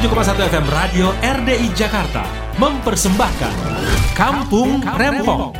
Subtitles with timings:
[0.00, 2.24] 107,1 FM Radio RDI Jakarta
[2.56, 3.52] mempersembahkan
[4.16, 5.52] Kampung Rempong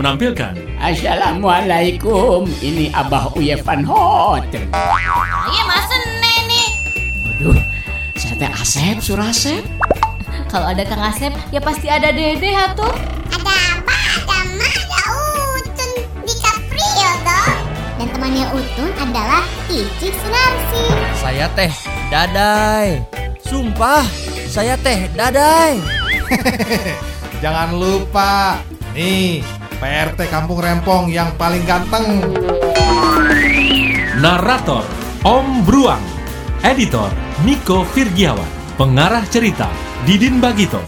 [0.00, 4.64] menampilkan Assalamualaikum, ini Abah Uye Van Hotel.
[4.72, 6.68] Iya masa nih?
[7.20, 7.60] Waduh,
[8.16, 9.60] saya teh Asep, Surasep.
[10.48, 12.96] Kalau ada Kang Asep, ya pasti ada Dede atuh.
[13.28, 13.96] Ada apa?
[14.24, 15.00] Ada Ma, ada
[15.60, 15.90] Utun
[16.24, 17.60] di Caprio dong.
[18.00, 20.84] Dan temannya Utun adalah Ici Sunarsi.
[21.20, 21.68] Saya teh
[22.08, 23.21] Dadai.
[23.52, 24.00] Sumpah,
[24.48, 25.76] saya teh Dadai.
[27.44, 28.56] Jangan lupa,
[28.96, 29.44] nih
[29.76, 32.32] PRT Kampung Rempong yang paling ganteng.
[34.24, 34.88] Narator
[35.20, 36.00] Om Bruang
[36.64, 37.12] Editor
[37.44, 38.48] Niko Virgiawan
[38.80, 39.68] Pengarah cerita
[40.08, 40.80] Didin Bagito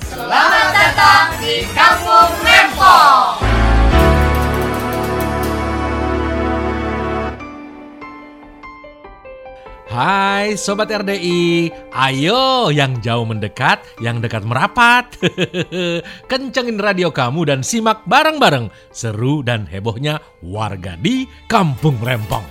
[9.95, 15.07] Hai Sobat RDI Ayo yang jauh mendekat Yang dekat merapat.
[16.31, 18.75] Kencengin radio kamu dan simak bareng-bareng.
[18.91, 22.43] Seru dan hebohnya warga di Kampung Rempong.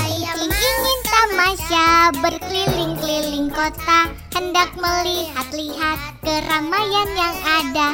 [0.00, 4.08] Icing ingin tamasya berkeliling-keliling kota.
[4.32, 7.88] Hendak melihat-lihat keramaian yang ada.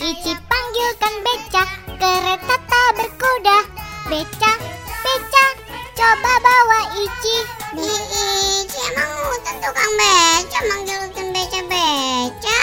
[0.00, 1.68] Ici panggilkan becak,
[2.00, 3.73] kereta tak berkuda
[4.04, 4.58] Becak,
[5.00, 5.54] becak,
[5.96, 7.36] coba bawa Ici
[7.72, 12.58] Ici emang Utun tukang beca, manggil Utun beca-beca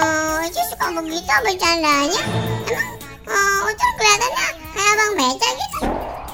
[0.00, 2.22] Oh, Ici suka begitu bercandanya
[2.72, 2.88] Emang
[3.28, 5.80] oh, Utun kelihatannya kayak abang beca gitu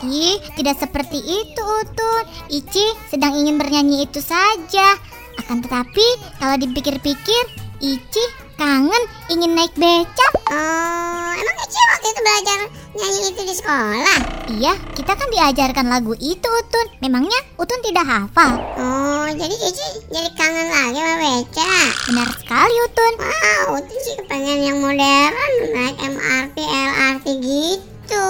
[0.06, 2.22] Ih, tidak seperti itu Utun.
[2.46, 4.94] Ici sedang ingin bernyanyi itu saja.
[5.42, 6.06] Akan tetapi,
[6.38, 7.42] kalau dipikir-pikir,
[7.82, 8.22] Ici
[8.54, 9.02] kangen
[9.34, 10.37] ingin naik beca.
[10.48, 12.58] Oh, emang Ici waktu itu belajar
[12.96, 14.18] nyanyi itu di sekolah?
[14.48, 16.86] Iya, kita kan diajarkan lagu itu Utun.
[17.04, 18.56] Memangnya Utun tidak hafal?
[18.80, 21.72] Oh, jadi Ici jadi kangen lagi sama beca.
[22.08, 23.12] Benar sekali Utun.
[23.20, 28.28] Wow, Utun sih kepengen yang modern, naik MRT, LRT gitu.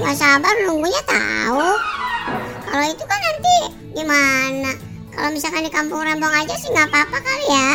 [0.00, 1.68] Gak sabar nunggunya tahu.
[2.64, 3.56] Kalau itu kan nanti
[3.92, 4.91] gimana?
[5.12, 7.68] Kalau misalkan di kampung Rempong aja sih nggak apa-apa kali ya.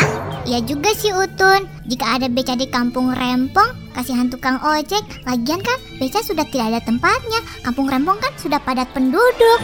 [0.50, 1.70] Iya juga sih Utun.
[1.86, 5.06] Jika ada beca di kampung Rempong, kasihan tukang ojek.
[5.30, 7.40] Lagian kan beca sudah tidak ada tempatnya.
[7.62, 9.62] Kampung Rempong kan sudah padat penduduk.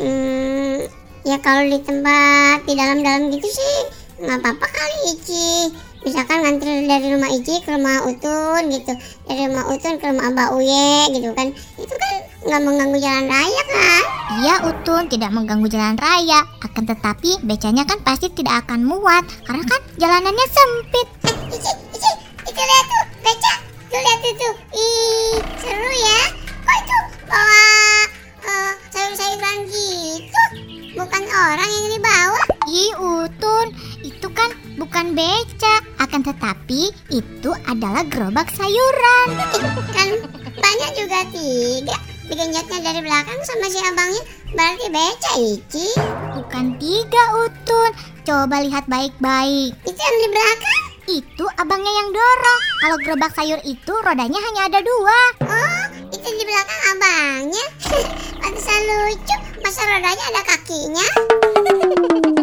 [0.00, 0.88] Hmm,
[1.28, 3.76] ya kalau di tempat di dalam-dalam gitu sih
[4.16, 5.68] nggak apa-apa kali Ici.
[6.06, 8.94] Misalkan ngantri dari rumah Ici ke rumah Utun gitu,
[9.28, 11.52] dari rumah Utun ke rumah Abah Uye gitu kan.
[11.76, 12.14] Itu kan
[12.46, 14.02] nggak mengganggu jalan raya kan?
[14.38, 16.46] Iya Utun tidak mengganggu jalan raya.
[16.62, 21.06] Akan tetapi becanya kan pasti tidak akan muat karena kan jalanannya sempit.
[21.26, 22.10] Eh, Ici, Ici,
[22.46, 23.54] itu lihat tuh beca.
[23.90, 24.54] Tuh lihat tuh tuh.
[24.78, 26.20] Ih, seru ya.
[26.62, 27.66] Kok itu bawa
[28.46, 30.42] eh, sayur-sayuran gitu?
[30.94, 32.42] Bukan orang yang dibawa.
[32.70, 33.66] Ih, Utun,
[34.06, 35.82] itu kan bukan beca.
[35.98, 39.34] Akan tetapi itu adalah gerobak sayuran.
[39.90, 40.08] kan
[40.54, 42.15] banyak juga tiga.
[42.26, 45.86] Digenjotnya dari belakang sama si abangnya berarti beca Ici.
[46.34, 47.90] Bukan tiga Utun.
[48.26, 49.70] Coba lihat baik-baik.
[49.86, 50.82] Itu yang di belakang?
[51.06, 52.60] Itu abangnya yang dorong.
[52.82, 55.20] Kalau gerobak sayur itu rodanya hanya ada dua.
[55.46, 57.64] Oh, itu di belakang abangnya.
[58.42, 59.36] Pantesan lucu.
[59.62, 61.06] Masa rodanya ada kakinya?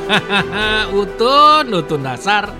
[1.02, 2.52] Utun, Utun dasar.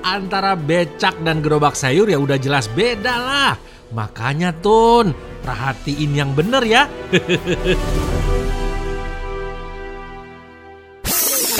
[0.00, 3.52] Antara becak dan gerobak sayur ya udah jelas beda lah.
[3.92, 5.12] Makanya Tun,
[5.44, 6.88] perhatiin yang bener ya.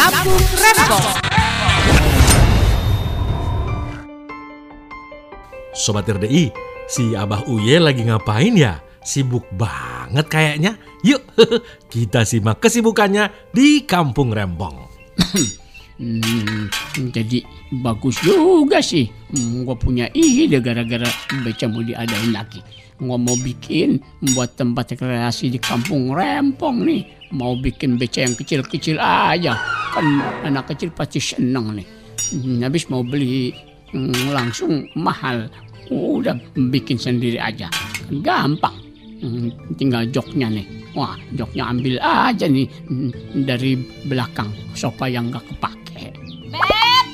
[0.01, 1.07] Kampung Rempong.
[5.77, 6.49] Sobat RDI,
[6.89, 8.81] si Abah Uye lagi ngapain ya?
[9.05, 10.77] Sibuk banget kayaknya.
[11.05, 11.21] Yuk,
[11.93, 14.90] kita simak kesibukannya di Kampung Rempong
[16.01, 16.73] Hmm,
[17.13, 17.45] jadi
[17.85, 19.13] bagus juga sih.
[19.37, 21.05] Hmm, gua punya ide gara-gara
[21.45, 22.65] beca mau diadain lagi.
[22.97, 24.01] Gua mau bikin
[24.33, 27.05] buat tempat rekreasi di kampung Rempong nih.
[27.37, 29.61] Mau bikin beca yang kecil-kecil aja.
[29.93, 31.87] Kan anak kecil pasti seneng nih.
[32.33, 33.53] Hmm, habis mau beli
[33.93, 35.53] hmm, langsung mahal.
[35.93, 37.69] Udah bikin sendiri aja.
[38.09, 38.90] Gampang.
[39.21, 40.67] Hmm, tinggal joknya nih.
[40.97, 43.77] Wah, joknya ambil aja nih hmm, dari
[44.09, 46.17] belakang sofa yang gak kepake.
[46.49, 47.07] Beb,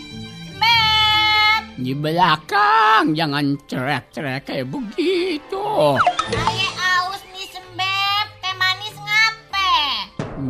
[0.55, 1.63] Beb.
[1.83, 5.67] Di belakang, jangan cerek-cerek kayak begitu.
[6.31, 6.69] Saya
[7.03, 9.75] aus nih sembeb, teh manis ngape?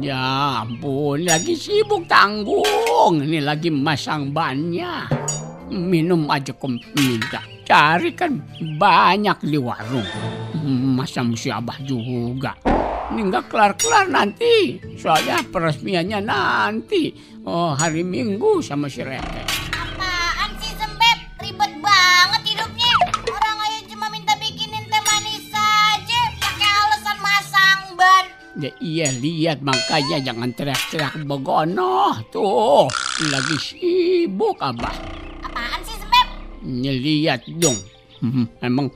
[0.05, 3.25] Ya ampun, lagi sibuk tanggung.
[3.25, 5.09] Ini lagi masang bannya.
[5.67, 7.43] minum aja kau minta.
[7.67, 8.39] Cari kan
[8.79, 10.46] banyak di warung.
[10.67, 12.59] Masa mesti abah juga.
[13.15, 14.83] Ini nggak kelar-kelar nanti.
[14.99, 17.15] Soalnya peresmiannya nanti.
[17.47, 19.47] Oh, hari Minggu sama si Rete.
[19.71, 21.39] Apaan sih Sembep?
[21.39, 22.95] Ribet banget hidupnya.
[23.31, 26.21] Orang aja cuma minta bikinin teh manis saja.
[26.43, 28.25] Pakai alasan masang ban.
[28.59, 32.11] Ya iya lihat makanya jangan teriak-teriak begono.
[32.35, 32.91] Tuh,
[33.31, 34.99] lagi sibuk abah.
[35.47, 36.27] Apaan sih Sembep?
[36.67, 37.79] Lihat dong.
[38.27, 38.91] Hmm, Emang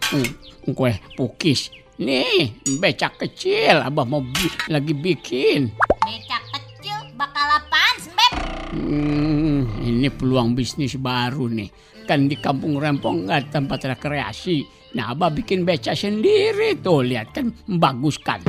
[0.67, 1.71] kue pukis.
[2.01, 2.51] Nih,
[2.83, 5.71] becak kecil abah mau bi- lagi bikin.
[6.03, 8.33] Becak kecil bakal apaan Sembep?
[8.75, 11.71] Hmm, ini peluang bisnis baru nih.
[12.09, 14.67] Kan di kampung Rempong nggak ada tempat rekreasi.
[14.99, 17.07] Nah, abah bikin becak sendiri tuh.
[17.07, 18.43] Lihat kan bagus kan.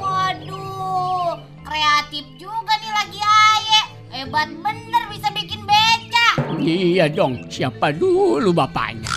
[0.00, 3.82] Waduh, kreatif juga nih lagi Aye.
[4.14, 6.34] Hebat bener bisa bikin becak.
[6.56, 9.11] Iya dong, siapa dulu bapaknya?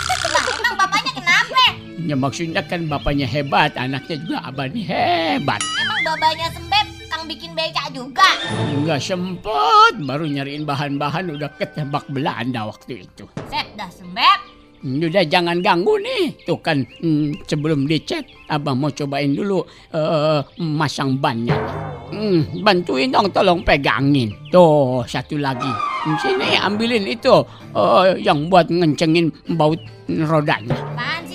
[2.05, 2.13] Bapaknya?
[2.13, 5.61] Ya maksudnya kan bapaknya hebat, anaknya juga abah nih hebat.
[5.81, 8.29] Emang babanya Sembep kang bikin becak juga?
[8.85, 13.25] Nggak sempet, baru nyariin bahan-bahan udah ketebak Belanda waktu itu.
[13.49, 14.39] Set dah Sembep.
[14.85, 16.45] Udah jangan ganggu nih.
[16.45, 18.21] Tuh kan hmm, sebelum dicet,
[18.53, 21.57] abang mau cobain dulu eh, masang bannya.
[22.13, 24.29] Hmm, bantuin dong tolong pegangin.
[24.53, 25.73] Tuh satu lagi.
[26.21, 27.33] Sini ambilin itu
[27.73, 30.77] eh, yang buat ngencengin baut rodanya.
[30.77, 31.34] Apaan sih?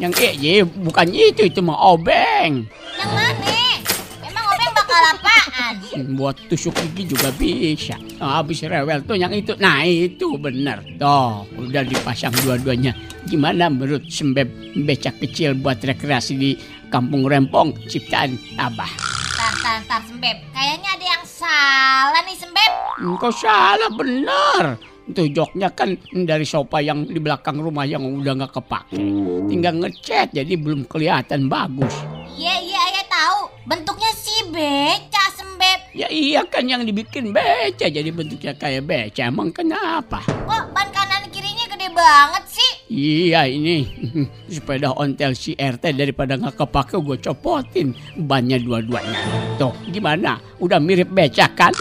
[0.00, 2.64] Yang eh, ye, bukan itu, itu mah obeng.
[2.96, 3.56] Yang mana?
[4.24, 5.74] Emang obeng bakal apaan?
[6.16, 8.00] Buat tusuk gigi juga bisa.
[8.16, 9.52] Oh, habis rewel tuh yang itu.
[9.60, 10.80] Nah itu bener.
[10.96, 12.96] Tuh udah dipasang dua-duanya.
[13.28, 14.48] Gimana menurut sembeb
[14.88, 16.56] becak kecil buat rekreasi di
[16.88, 18.88] kampung Rempong ciptaan Abah?
[19.36, 20.36] Tar, tar, tar Sembep.
[20.56, 22.72] Kayaknya ada yang salah nih Sembep.
[23.20, 24.80] Kau salah bener.
[25.10, 28.94] Itu joknya kan dari sofa yang di belakang rumah yang udah nggak kepake.
[29.50, 31.90] Tinggal ngecat jadi belum kelihatan bagus.
[32.38, 33.40] Iya, iya, ayah tahu.
[33.66, 35.92] Bentuknya si beca Sembep.
[35.98, 39.26] Ya iya kan yang dibikin beca jadi bentuknya kayak beca.
[39.26, 40.22] Emang kenapa?
[40.24, 42.70] Kok ban kanan kirinya gede banget sih?
[42.86, 43.90] Iya ini
[44.54, 49.18] sepeda ontel si RT daripada nggak kepake gue copotin bannya dua-duanya.
[49.58, 50.38] Tuh gimana?
[50.62, 51.74] Udah mirip becak kan?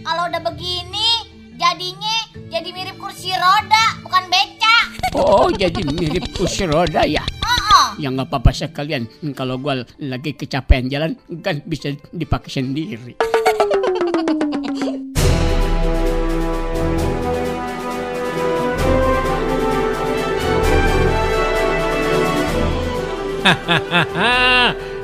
[0.00, 1.08] Kalau udah begini,
[1.60, 2.16] jadinya
[2.48, 4.76] jadi mirip kursi roda, bukan beca.
[5.12, 7.20] Oh jadi mirip kursi roda ya?
[7.44, 9.06] Oh, Ya nggak apa-apa sekalian.
[9.36, 13.14] Kalau gue lagi kecapean jalan kan bisa dipakai sendiri.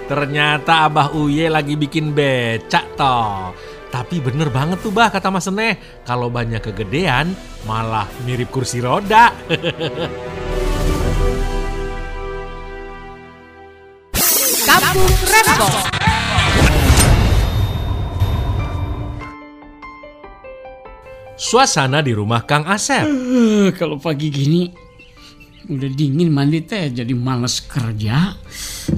[0.07, 3.53] Ternyata Abah Uye lagi bikin becak toh.
[3.91, 5.79] Tapi bener banget tuh bah kata Mas Seneh.
[6.05, 7.33] Kalau banyak kegedean
[7.65, 9.33] malah mirip kursi roda.
[14.67, 15.77] Kampung Rempong.
[21.37, 23.05] Suasana di rumah Kang Asep.
[23.07, 24.73] Eh, Kalau pagi gini
[25.67, 28.35] udah dingin mandi teh jadi males kerja.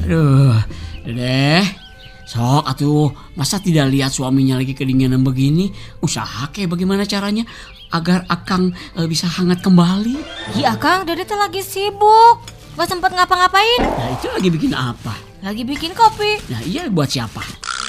[0.06, 0.56] Aduh,
[1.04, 1.87] deh.
[2.28, 3.08] Sok atuh,
[3.40, 5.72] masa tidak lihat suaminya lagi kedinginan begini?
[6.04, 7.48] Usaha kayak bagaimana caranya
[7.88, 10.20] agar Akang eh, bisa hangat kembali?
[10.52, 12.44] Iya Kang, Dede teh lagi sibuk.
[12.76, 13.80] Gak sempet ngapa-ngapain.
[13.80, 15.16] Nah itu lagi bikin apa?
[15.40, 16.36] Lagi bikin kopi.
[16.52, 17.40] Nah iya buat siapa?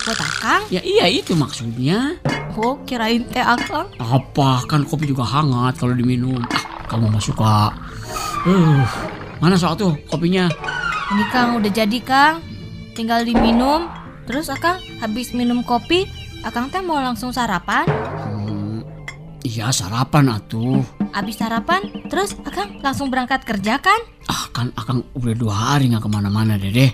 [0.08, 0.64] Buat Akang.
[0.72, 2.16] Ya iya itu maksudnya.
[2.56, 3.92] Oh, kirain teh Akang.
[4.00, 6.40] Apa kan kopi juga hangat kalau diminum.
[6.56, 7.76] Ah, kamu mah suka.
[8.48, 8.88] Uh,
[9.44, 10.48] mana sok tuh kopinya?
[11.12, 12.40] Ini Kang udah jadi Kang.
[12.96, 13.99] Tinggal diminum.
[14.30, 16.06] Terus Akang habis minum kopi,
[16.46, 17.90] Akang teh mau langsung sarapan.
[17.90, 18.86] Hmm,
[19.42, 20.86] iya sarapan atuh.
[21.18, 21.82] Habis sarapan,
[22.14, 23.98] terus Akang langsung berangkat kerja kan?
[24.30, 26.94] Ah kan Akang udah dua hari nggak ke mana-mana deh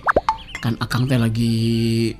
[0.63, 2.15] Kan Akang teh lagi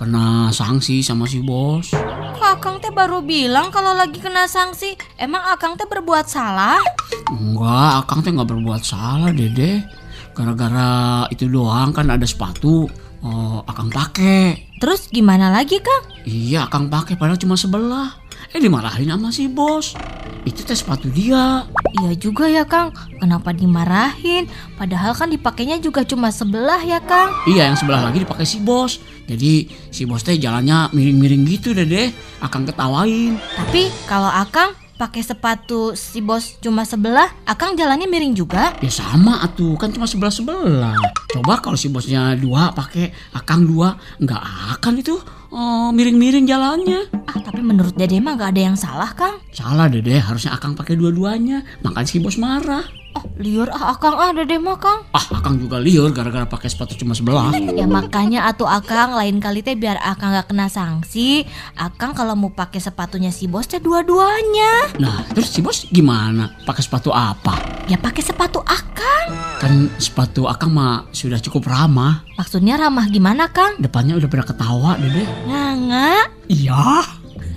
[0.00, 1.92] kena sanksi sama si bos.
[1.92, 4.96] Kok Akang teh baru bilang kalau lagi kena sanksi.
[5.20, 6.80] Emang Akang teh berbuat salah?
[7.28, 9.84] Enggak, Akang teh nggak berbuat salah dede.
[10.32, 13.03] Gara-gara itu doang kan ada sepatu.
[13.24, 14.68] Oh, Akang pakai.
[14.76, 16.04] Terus gimana lagi Kang?
[16.28, 18.20] Iya, Akang pakai padahal cuma sebelah.
[18.52, 19.96] Eh dimarahin sama si bos.
[20.44, 21.64] Itu teh sepatu dia.
[22.04, 24.44] Iya juga ya Kang, kenapa dimarahin?
[24.76, 27.32] Padahal kan dipakainya juga cuma sebelah ya Kang.
[27.48, 29.00] Iya, yang sebelah lagi dipakai si bos.
[29.24, 32.12] Jadi si bos teh jalannya miring-miring gitu dede.
[32.44, 33.40] Akang ketawain.
[33.56, 38.74] Tapi kalau Akang pakai sepatu si bos cuma sebelah, Akang jalannya miring juga.
[38.78, 40.96] Ya sama atuh, kan cuma sebelah sebelah.
[41.34, 44.42] Coba kalau si bosnya dua pakai akang dua, nggak
[44.78, 45.14] akan itu
[45.54, 47.06] oh, miring-miring jalannya.
[47.30, 49.38] Ah, Tapi menurut Dede mah gak ada yang salah, Kang.
[49.54, 51.62] Salah Dede, harusnya Akang pakai dua-duanya.
[51.86, 52.82] Makan si bos marah.
[53.14, 55.06] Oh, liur ah Akang ah Dede mah, Kang.
[55.10, 57.54] Ah, Akang juga liur gara-gara pakai sepatu cuma sebelah.
[57.74, 61.42] Ya makanya atuh Akang lain kali teh biar Akang gak kena sanksi.
[61.74, 64.98] Akang kalau mau pakai sepatunya si bos teh dua-duanya.
[64.98, 66.54] Nah, terus si bos gimana?
[66.62, 67.58] Pakai sepatu apa?
[67.86, 69.28] Ya pakai sepatu Akang.
[69.58, 72.22] Kan sepatu Akang mah sudah cukup ramah.
[72.34, 73.78] Maksudnya ramah gimana, Kang?
[73.78, 75.22] Depannya udah pada ketawa, Dede.
[75.46, 76.30] Nganga.
[76.46, 77.02] Iya.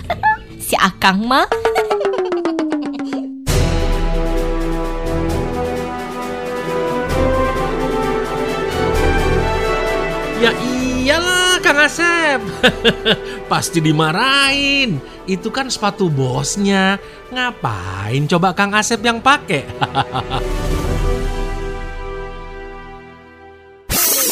[0.67, 1.47] Si Akang mah.
[10.37, 12.37] Ya iyalah Kang Asep.
[13.51, 15.01] Pasti dimarahin.
[15.25, 17.01] Itu kan sepatu bosnya.
[17.33, 19.65] Ngapain coba Kang Asep yang pakai?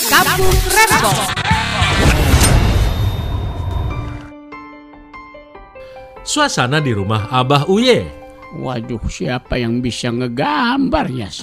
[0.05, 1.19] Kampung Rempong.
[6.21, 8.05] Suasana di rumah Abah Uye.
[8.55, 11.33] Waduh, siapa yang bisa ngegambar ya?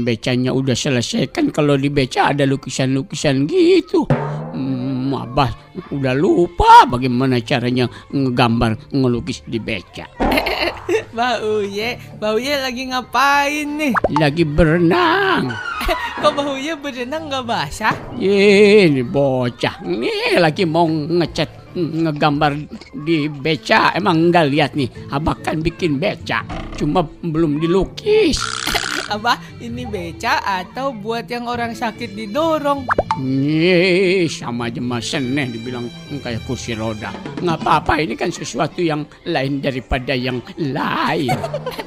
[0.00, 4.08] Becanya udah selesai kan kalau di beca ada lukisan-lukisan gitu.
[4.56, 5.52] Hmm, abah
[5.92, 10.08] udah lupa bagaimana caranya ngegambar ngelukis di beca.
[11.12, 13.92] Mbak Uye, Mbak Uye lagi ngapain nih?
[14.16, 15.52] Lagi berenang.
[16.24, 17.92] Kok Mbak Uye berenang nggak basah?
[18.16, 22.52] Ini bocah nih lagi mau ngecat ngegambar
[22.92, 26.44] di beca emang nggak lihat nih abah kan bikin beca
[26.76, 28.36] cuma belum dilukis
[29.12, 32.88] Abah, ini beca atau buat yang orang sakit didorong?
[33.20, 35.84] Nih, sama aja mas seneh dibilang
[36.24, 37.12] kayak kursi roda.
[37.44, 41.36] Nggak apa-apa, ini kan sesuatu yang lain daripada yang lain.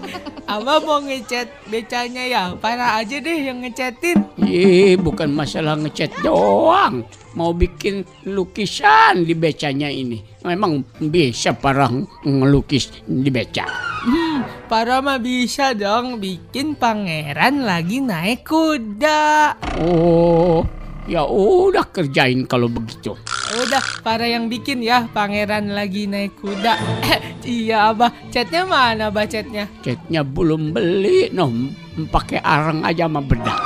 [0.54, 2.44] Abah mau ngecat becanya ya?
[2.62, 4.22] Parah aja deh yang ngecatin.
[4.46, 7.02] Ih, bukan masalah ngecat doang.
[7.34, 10.22] Mau bikin lukisan di becanya ini.
[10.46, 11.90] Memang bisa parah
[12.22, 13.85] ngelukis di beca.
[14.06, 19.58] Hmm, para mah bisa dong bikin pangeran lagi naik kuda.
[19.82, 20.62] Oh,
[21.10, 23.18] ya udah kerjain kalau begitu.
[23.66, 26.78] Udah, para yang bikin ya pangeran lagi naik kuda.
[27.50, 29.66] iya abah, catnya mana abah catnya?
[29.82, 31.50] Catnya belum beli, noh
[32.14, 33.58] pakai arang aja sama bedak.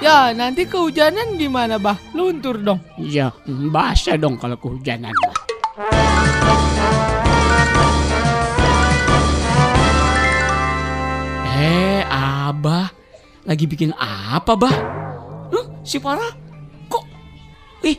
[0.00, 2.00] Ya nanti kehujanan gimana bah?
[2.16, 2.80] Luntur dong.
[2.96, 5.12] Ya basah dong kalau kehujanan.
[5.12, 6.33] mah.
[12.44, 12.92] Abah
[13.48, 14.76] lagi bikin apa, Bah?
[15.48, 16.28] Huh, si Farah
[16.92, 17.04] kok
[17.80, 17.96] Ih,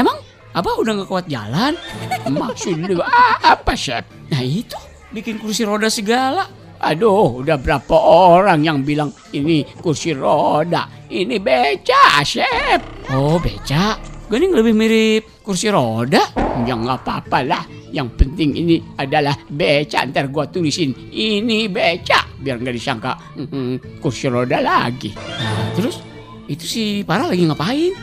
[0.00, 0.16] emang
[0.56, 1.76] Abah udah gak kuat jalan?
[2.30, 4.06] Maksud lu apa, Chef?
[4.32, 4.78] Nah itu,
[5.12, 6.48] bikin kursi roda segala.
[6.80, 12.80] Aduh, udah berapa orang yang bilang ini kursi roda, ini beca, Chef.
[13.12, 13.98] Oh, beca.
[14.30, 16.32] Gening lebih mirip kursi roda.
[16.64, 17.64] Ya nggak apa-apa lah.
[17.94, 20.02] Yang penting ini adalah beca.
[20.02, 22.26] Ntar gua tulisin ini beca.
[22.42, 25.14] Biar nggak disangka mm, kursi roda lagi.
[25.14, 26.02] Nah, terus
[26.50, 27.94] itu si Parah lagi ngapain?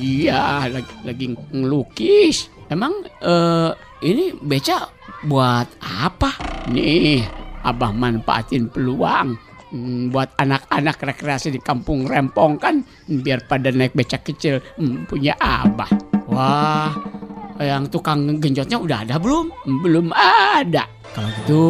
[0.00, 2.48] Iya, lagi, lagi ngelukis.
[2.72, 3.70] Emang eh,
[4.08, 4.88] ini beca
[5.28, 6.32] buat apa?
[6.72, 7.20] Nih,
[7.60, 9.36] abah manfaatin peluang
[9.74, 12.78] Hmm, buat anak-anak rekreasi di kampung Rempong kan
[13.10, 15.90] biar pada naik becak kecil hmm, punya abah.
[16.30, 16.94] Wah,
[17.62, 19.50] yang tukang genjotnya udah ada belum?
[19.82, 20.90] Belum ada.
[21.14, 21.62] Kalau gitu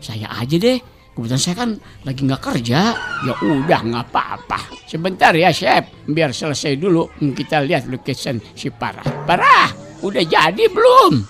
[0.00, 0.80] saya aja deh.
[1.10, 1.70] Kebetulan saya kan
[2.06, 2.80] lagi nggak kerja.
[2.96, 4.58] Ya udah nggak apa-apa.
[4.88, 9.04] Sebentar ya chef, biar selesai dulu Hmm, kita lihat lukisan si Parah.
[9.28, 9.68] Parah,
[10.00, 11.28] udah jadi belum?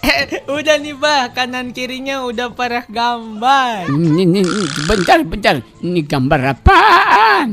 [0.56, 3.90] udah nih bah, kanan kirinya udah parah gambar.
[3.90, 5.56] Ini, ini, ini, bentar, bentar.
[5.82, 7.48] Ini gambar apaan?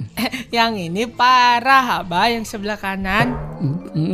[0.53, 3.33] Yang ini parah abah yang sebelah kanan.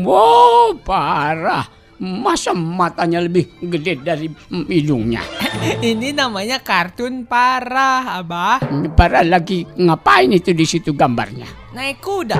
[0.03, 1.82] Wow, parah.
[2.03, 5.23] Masa matanya lebih gede dari mm, hidungnya?
[5.79, 8.59] ini namanya kartun parah abah.
[8.91, 11.47] Parah lagi ngapain itu di situ gambarnya?
[11.71, 12.35] Naik kuda.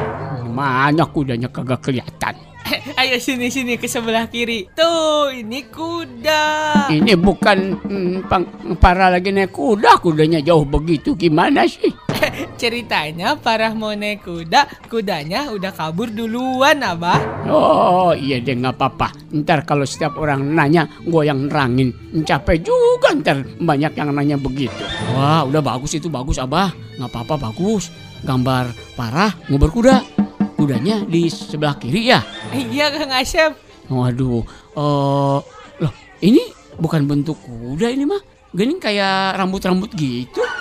[0.52, 2.43] Mana kudanya kagak kelihatan.
[3.00, 4.72] Ayo sini sini ke sebelah kiri.
[4.72, 6.44] Tuh, ini kuda.
[6.90, 8.44] Ini bukan mm, pang,
[8.80, 11.16] parah lagi naik kuda, kudanya jauh begitu.
[11.16, 11.92] Gimana sih?
[12.62, 17.48] Ceritanya parah mau naik kuda, kudanya udah kabur duluan abah.
[17.50, 19.12] Oh iya deh nggak apa-apa.
[19.36, 21.92] Ntar kalau setiap orang nanya, gue yang nerangin.
[22.24, 24.72] Capek juga ntar banyak yang nanya begitu.
[25.12, 26.72] Wah udah bagus itu bagus abah.
[26.96, 27.92] Nggak apa-apa bagus.
[28.24, 30.23] Gambar parah ngubur kuda.
[30.64, 32.24] Kudanya di sebelah kiri ya.
[32.56, 33.52] Iya Kang Asep.
[33.92, 34.48] Waduh.
[34.80, 35.40] eh
[35.84, 35.94] loh
[36.24, 36.40] ini
[36.80, 38.24] bukan bentuk kuda ini mah.
[38.56, 40.40] Gening kayak rambut-rambut gitu.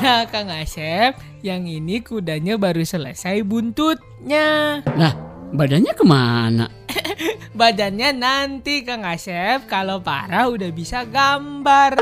[0.00, 4.80] Nah Kang Asep, yang ini kudanya baru selesai buntutnya.
[4.96, 5.12] Nah
[5.52, 6.66] badannya ke mana?
[7.60, 12.00] Badannya nanti Kang Asep kalau parah udah bisa gambar.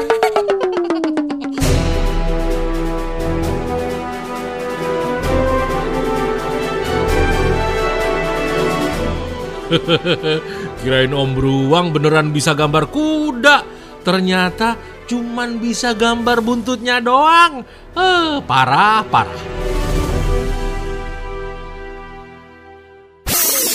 [10.83, 13.65] Kirain Om Beruang beneran bisa gambar kuda.
[14.03, 14.77] Ternyata
[15.07, 17.63] cuman bisa gambar buntutnya doang.
[17.95, 19.41] Eh, parah, parah.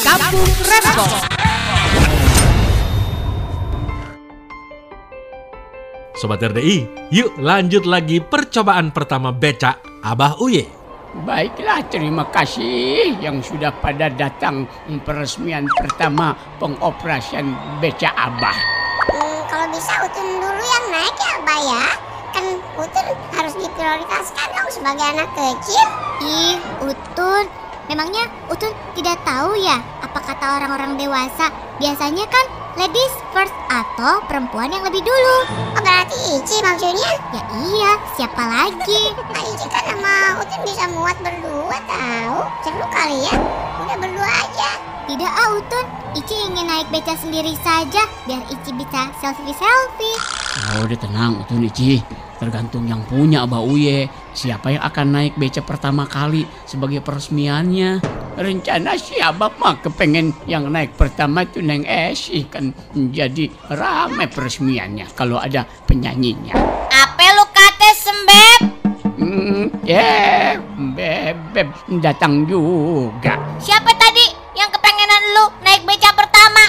[0.03, 1.13] Kampung Rempong.
[6.17, 10.76] Sobat RDI, yuk lanjut lagi percobaan pertama becak Abah Uye.
[11.25, 14.69] Baiklah, terima kasih yang sudah pada datang
[15.01, 18.53] peresmian pertama pengoperasian beca Abah.
[19.09, 21.85] Hmm, kalau bisa Utun dulu yang naik ya Abah ya.
[22.37, 22.45] Kan
[22.77, 25.87] Utun harus diprioritaskan dong sebagai anak kecil.
[26.21, 27.49] Ih, Utun.
[27.89, 31.49] Memangnya Utun tidak tahu ya apa kata orang-orang dewasa?
[31.81, 32.45] Biasanya kan
[32.77, 35.37] ladies first atau perempuan yang lebih dulu.
[35.73, 37.11] Oh, berarti Ici maksudnya?
[37.33, 37.43] Ya
[37.73, 39.01] iya, siapa lagi?
[39.17, 40.13] Nah, Ici kan sama
[40.45, 42.37] Utun bisa muat berdua tahu.
[42.61, 43.33] Seru kali ya.
[43.81, 44.69] Udah berdua aja.
[45.09, 50.17] Tidak ah Utun, Ici ingin naik beca sendiri saja biar Ici bisa selfie-selfie.
[50.77, 52.05] Oh, udah tenang, Utun Ici.
[52.37, 54.05] Tergantung yang punya Abah Uye.
[54.37, 58.05] Siapa yang akan naik beca pertama kali sebagai peresmiannya.
[58.37, 65.09] Rencana si Abah mah kepengen yang naik pertama itu Neng Esi kan jadi rame peresmiannya
[65.17, 66.53] kalau ada penyanyinya.
[66.93, 68.61] Apa lu kata sembep?
[69.17, 70.53] Hmm, ya,
[70.93, 73.41] bebek datang juga.
[73.57, 76.61] Siapa tadi yang kepengenan lu naik beca pertama?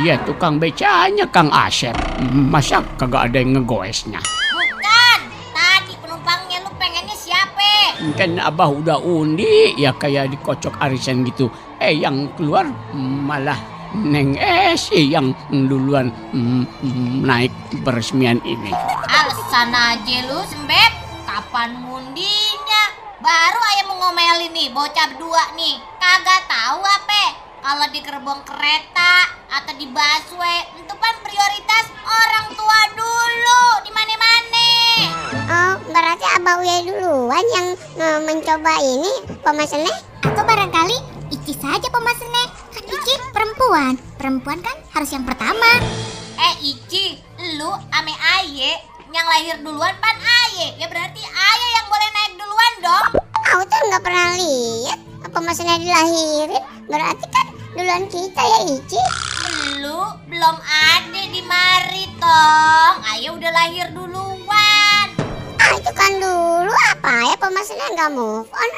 [0.00, 1.92] Ya tukang becanya Kang Asep.
[2.32, 4.41] Masa kagak ada yang ngegoesnya?
[8.18, 11.46] Kan abah udah undi ya kayak dikocok arisan gitu.
[11.78, 12.66] Eh yang keluar
[12.96, 13.58] malah
[13.92, 16.64] Neng Esi yang duluan mm,
[17.28, 17.52] naik
[17.84, 18.72] peresmian ini.
[19.04, 20.92] Alasan aja lu sembep.
[21.28, 22.84] Kapan mundinya?
[23.20, 25.76] Baru ayah mau ngomelin nih bocah berdua nih.
[26.00, 27.24] Kagak tahu apa?
[27.62, 34.41] Kalau di gerbong kereta atau di busway, itu kan prioritas orang tua dulu di mana-mana.
[35.32, 39.94] Oh, berarti Abah Uya duluan yang eh, mencoba ini pemesannya?
[40.20, 40.96] Atau barangkali
[41.32, 42.44] Ici saja pemesannya.
[42.76, 43.96] Kan Ici perempuan.
[44.20, 45.80] Perempuan kan harus yang pertama.
[46.36, 47.16] Eh Ici,
[47.56, 48.76] lu ame Aye
[49.12, 50.76] yang lahir duluan pan Aye.
[50.76, 53.06] Ya berarti Aye yang boleh naik duluan dong.
[53.52, 54.98] Aku tuh nggak pernah lihat
[55.32, 56.64] pemesannya dilahirin.
[56.92, 59.00] Berarti kan duluan kita ya Ici.
[59.80, 62.96] Lu belum ada di mari tong.
[63.08, 64.31] Aye udah lahir duluan.
[66.02, 68.70] Ah, itu kan dulu apa ya pemesannya nggak move on.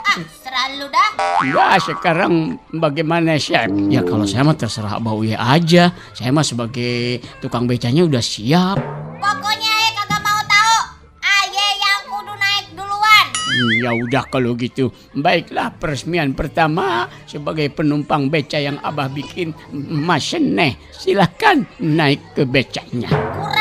[0.00, 1.08] Ah, selalu dah.
[1.44, 2.32] Ya sekarang
[2.72, 3.68] bagaimana Chef?
[3.92, 5.92] Ya kalau saya mah terserah Abah Uye aja.
[6.16, 8.80] Saya mah sebagai tukang becanya udah siap.
[9.20, 10.76] Pokoknya Aye kagak mau tahu.
[11.20, 13.26] Aye yang kudu naik duluan.
[13.28, 14.88] Hmm, Ya udah kalau gitu.
[15.12, 20.80] Baiklah peresmian pertama sebagai penumpang beca yang Abah bikin Mas Seneh.
[20.96, 23.12] Silahkan naik ke becanya.
[23.36, 23.59] Kurang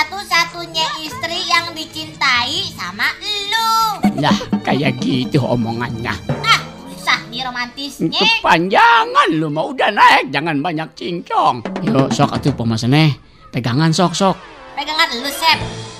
[0.00, 3.12] satu-satunya istri yang dicintai sama
[3.52, 4.00] lu.
[4.16, 4.32] Lah
[4.64, 6.16] kayak gitu omongannya.
[6.40, 8.16] Ah, susah nih romantisnya.
[8.16, 11.84] Kepanjangan lu mau udah naik jangan banyak cincong.
[11.84, 13.12] Yuk sok atuh pemesannya.
[13.52, 14.36] Pegangan sok sok.
[14.72, 15.58] Pegangan lu, Sep.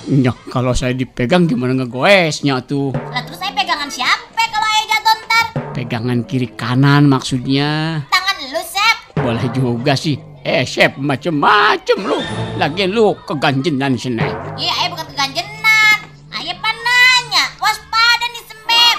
[0.09, 2.89] Ya, kalau saya dipegang gimana ngegoesnya tuh?
[3.13, 5.45] Lah terus saya pegangan siapa kalau Aye jatuh ntar?
[5.77, 8.01] Pegangan kiri kanan maksudnya.
[8.09, 8.97] Tangan lu, Sep.
[9.21, 10.30] Boleh juga sih.
[10.41, 12.17] Eh, Chef, macem-macem lu.
[12.57, 14.25] Lagi lu keganjenan sini.
[14.57, 15.97] Iya, Aye bukan keganjenan.
[16.33, 18.97] Aye pan nanya, waspada nih sembep.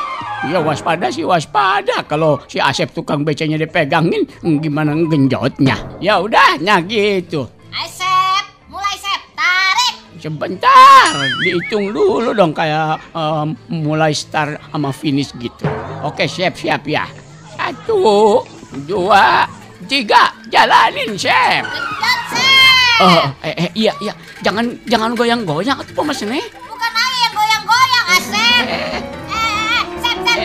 [0.55, 2.07] Ya waspada sih waspada.
[2.07, 4.23] Kalau si Asep tukang becanya dipegangin,
[4.63, 5.75] gimana genjotnya?
[5.99, 7.51] Ya udah, nah gitu.
[7.75, 8.45] Aye, Sep.
[8.71, 9.21] Mulai, Sep.
[9.35, 9.95] Tarik.
[10.23, 15.67] Sebentar, dihitung dulu dong kayak em, mulai start sama finish gitu.
[16.07, 17.11] Oke, siap siap ya.
[17.59, 18.47] Satu,
[18.87, 19.51] dua,
[19.93, 21.61] tiga, jalanin, Chef.
[21.69, 23.05] Genjot, Sep.
[23.05, 24.17] Oh, eh, eh, iya, iya.
[24.41, 26.41] Jangan, jangan goyang-goyang atau pemesennya.
[26.65, 28.65] Bukan Aye yang goyang-goyang, Asep.
[28.73, 29.05] Eh,
[29.37, 30.39] eh, Sep, Sep.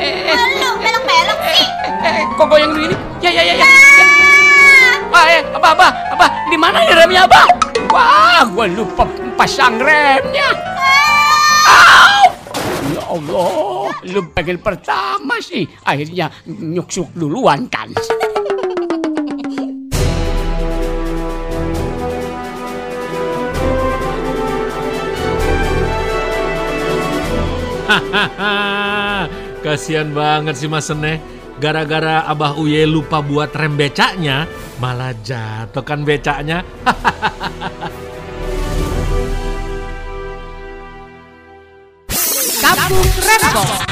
[0.60, 1.64] Lu belok-belok sih.
[2.04, 2.96] Eh, kok goyang begini?
[3.24, 3.68] Ya, ya, ya, ya.
[5.08, 6.28] Wah, eh, apa, apa, apa?
[6.52, 7.48] Di mana nih remnya, apa?
[7.88, 9.08] Wah, gua lupa
[9.40, 10.52] pasang remnya.
[11.72, 12.20] Au!
[12.92, 15.64] Ya Allah, lu pengen pertama sih.
[15.88, 17.96] Akhirnya nyuksuk duluan kan.
[29.64, 31.20] Kasian banget sih Mas Seneh.
[31.58, 34.46] Gara-gara Abah Uye lupa buat rem becaknya,
[34.78, 36.62] malah jatuh kan becaknya.
[42.62, 43.87] Kampung Rempong.